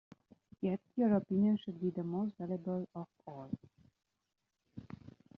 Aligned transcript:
Yet 0.61 0.79
your 0.95 1.13
opinion 1.13 1.59
should 1.59 1.79
be 1.79 1.91
the 1.91 2.01
most 2.01 2.33
valuable 2.39 2.89
of 2.95 3.07
all. 3.27 3.51